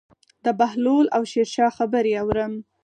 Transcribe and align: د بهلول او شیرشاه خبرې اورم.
د 0.45 0.47
بهلول 0.59 1.05
او 1.15 1.21
شیرشاه 1.31 1.75
خبرې 1.77 2.13
اورم. 2.21 2.53